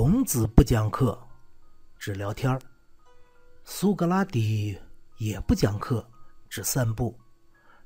[0.00, 1.18] 孔子不讲课，
[1.98, 2.56] 只聊天儿；
[3.64, 4.78] 苏格拉底
[5.16, 6.08] 也不讲课，
[6.48, 7.12] 只散步；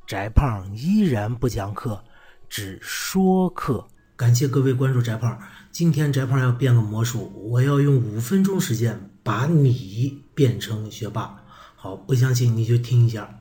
[0.07, 2.05] 翟胖依然不讲课，
[2.51, 3.89] 只说课。
[4.15, 5.41] 感谢各位关注翟胖。
[5.71, 11.43] 今天翟胖要变个魔术，我要用五分钟时间把你变成学霸。
[11.77, 13.41] 好，不相信你就听一下。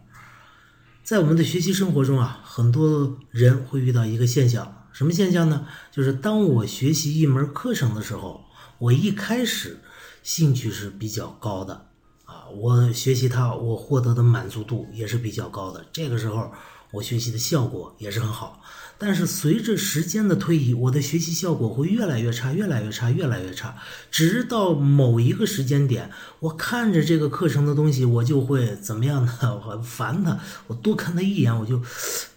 [1.03, 5.67] 在我们的学习生活中啊，很多人会遇到一个现象，什么现象呢？
[5.92, 8.45] 就是当我学习一门课程的时候，
[8.81, 9.80] 我一开始
[10.23, 11.85] 兴趣是比较高的
[12.26, 15.85] 啊，我学习它，我获得的满足度也是比较高的。
[15.94, 16.52] 这个时候，
[16.94, 18.63] 我学习的效果也是很好。
[18.98, 23.78] 但是随着时间的推移，我的学习效果会越来越差，越来越差，越来越差。
[24.09, 29.31] 直到某一个时间点，我看着这个课程的东西，我就会怎么样呢？
[29.63, 31.80] 我烦它，我多看它一眼，我就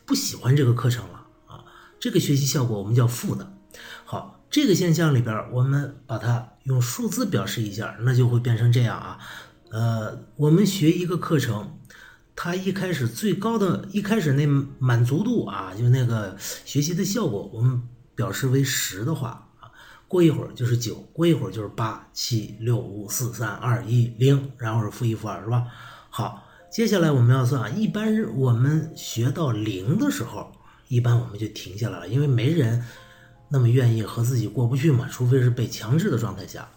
[0.04, 1.64] 不喜欢这个课程了啊。
[1.98, 3.50] 这个学习效果我们叫负的。
[4.04, 9.19] 好，这个现象里边，我们把它用数字表示一下，那就会变成这样啊。
[9.72, 11.77] 呃，我们学一个课程。
[12.36, 14.47] 它一开始最高的一开始那
[14.78, 17.82] 满足度啊，就那个学习的效果，我们
[18.14, 19.66] 表示为十的话啊，
[20.06, 25.64] 过一会儿就是九，过一会儿就是八七六五四三二一零，然后是负一负二，是吧？
[26.10, 30.52] 好，接下来我们要算啊，一般我们学到零的时候，
[30.86, 32.84] 一般我们就停下来了，因为没人
[33.55, 36.69] 那么愿意和自己过不去嘛，除非是被强制的状态下。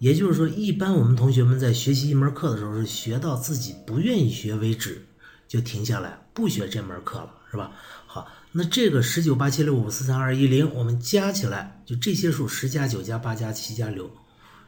[0.00, 5.06] 也就是说，一般我们同学们在学习一门课的时候，是学到自己不愿意学为止，
[5.46, 7.70] 就停下来不学这门课了，是吧？
[8.08, 14.10] 好，那这个十九八七六五四三二一零，我们加起来就这些数，十加九加八加七加六，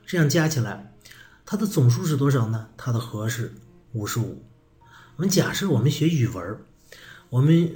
[0.06, 0.94] 这样加起来，
[1.44, 2.68] 它的总数是多少呢？
[2.76, 3.52] 它的和是
[3.94, 4.44] 五十五。
[5.16, 6.56] 我们假设我们学语文，
[7.30, 7.68] 我们。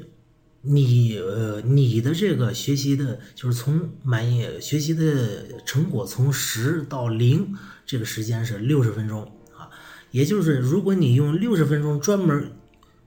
[0.62, 7.56] 你呃，你的这个学习的，就是从满意学习的成果从十到零，
[7.86, 9.22] 这个时间是六十分钟
[9.56, 9.70] 啊。
[10.10, 12.52] 也就是如果你用六十分钟专门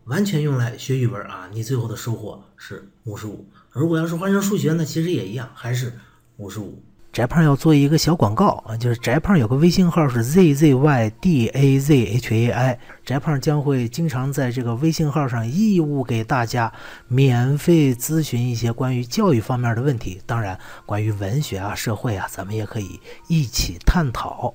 [0.05, 3.47] 完全用来学语文啊，你最后的收获是五十五。
[3.71, 5.93] 如果要是换成数学呢，其实也一样，还是
[6.37, 6.83] 五十五。
[7.13, 16.73] 翟胖要做一个小广告啊，就是翟胖有个微信号是 z z y d a z h a i，翟胖将会经常在这个微信号上义务给大家
[17.07, 24.51] 免费咨询一些关于教育方面的问题，当然关于文学啊、社会啊，咱们也可以一起探讨。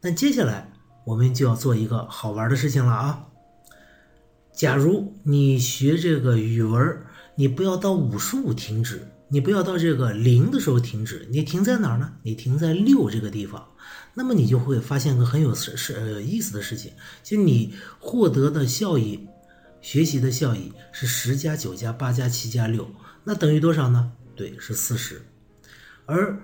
[0.00, 0.68] 那接下来
[1.04, 3.26] 我们就要做一个好玩的事情了啊！
[4.52, 6.98] 假如你学这个语文，
[7.36, 9.06] 你不要到五十五停止。
[9.32, 12.14] 你不要到这个零的时候停止，你停在哪儿呢？
[12.24, 13.64] 你停在六这个地方，
[14.12, 16.92] 那么你就会发现个很有是是呃意思的事情，
[17.22, 19.28] 就你获得的效益，
[19.80, 22.90] 学习的效益是十加九加八加七加六，
[23.22, 24.10] 那等于多少呢？
[24.34, 25.22] 对，是四十。
[26.06, 26.36] 而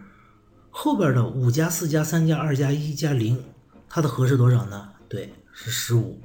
[0.70, 3.42] 后边的五加四加三加二加一加零，
[3.88, 4.90] 它的和是多少呢？
[5.08, 6.20] 对，是十五。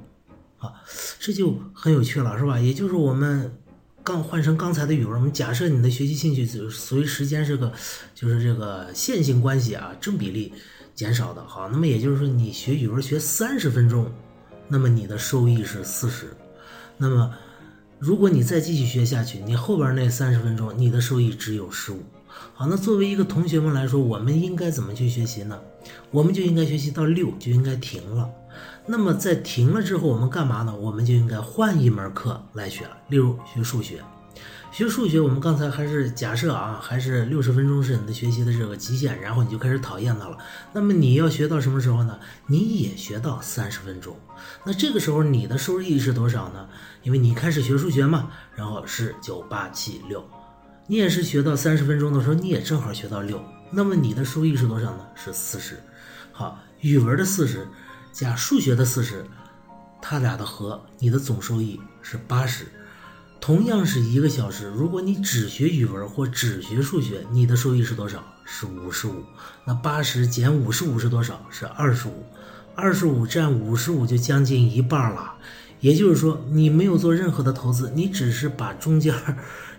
[0.58, 0.74] 啊，
[1.18, 2.60] 这就很有趣了，是吧？
[2.60, 3.58] 也就是我们。
[4.04, 7.72] 刚换成刚才的语文，我们假设你的学习兴趣随随时间是个，
[8.14, 10.52] 就是这个线性关系啊，正比例
[10.94, 11.44] 减少的。
[11.46, 14.10] 好，那么也就是说，你学语文学三十分钟，
[14.66, 16.26] 那么你的收益是四十。
[16.96, 17.32] 那么，
[18.00, 22.02] 如果你再继续学下去，你后边那三十分钟，你的收益只有十五。
[22.54, 25.56] 好，那作为一个同学们来说，我们应该怎么去学习呢？
[26.10, 28.28] 我们就应该学习到六就应该停了。
[28.84, 30.74] 那么在停了之后，我们干嘛呢？
[30.74, 32.96] 我们就应该换一门课来学了。
[33.08, 34.02] 例如学数学，
[34.72, 40.36] 学数学，我们刚才还是假设啊，还是六十分钟是你的学习的这个极限，然后你就开始讨厌它了。
[40.72, 42.18] 那么你要学到什么时候呢？
[42.46, 44.16] 你也学到三十分钟。
[44.64, 46.68] 那这个时候你的收益是多少呢？
[47.04, 50.24] 因为你开始学数学嘛，然后是九八七六，
[50.88, 53.40] 你也是学到三十分钟的时候，你也正好学到六。
[53.70, 55.06] 那么你的收益是多少呢？
[55.14, 55.78] 是四十。
[56.32, 57.64] 好，语文的四十。
[58.12, 59.24] 加数学的四十，
[60.00, 62.66] 它俩的和，你的总收益是八十。
[63.40, 68.22] 同样是一个小时，如果你只学语文或只学数学，你的收益是多少？
[68.44, 69.24] 是五十五。
[69.64, 71.44] 那八十减五十五是多少？
[71.50, 72.24] 是二十五。
[72.74, 75.34] 二十五占五十五就将近一半了。
[75.80, 79.14] 也就是说，你没有做任何的投资，你只是把中间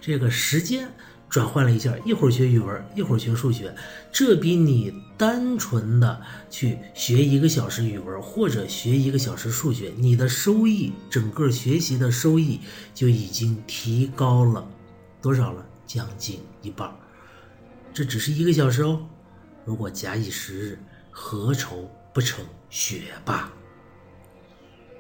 [0.02, 0.90] 这个时间。
[1.34, 3.76] 转换了一下，一会儿学语文，一会儿学数学，
[4.12, 12.60] 这比你单纯的去学一个小时语文或者学一个小时数学，你的收益，整个学习的收益
[12.94, 14.64] 就已经提高了
[15.24, 15.66] 多少了？
[15.88, 16.96] 将近一半。
[17.92, 19.04] 这只是一个小时哦。
[19.66, 20.80] 如果假以时日，
[21.10, 23.52] 何愁不成学霸？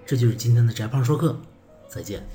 [0.03, 1.39] 这就是今天的翟胖说课，
[1.87, 2.25] 再见。